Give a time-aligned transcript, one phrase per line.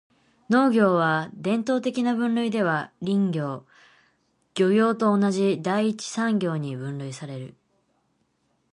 [0.49, 3.67] 農業は、伝統的な分類では林業・
[4.55, 7.53] 漁業と同じ第一次産業に分類される。